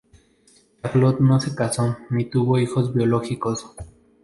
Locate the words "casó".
1.53-1.95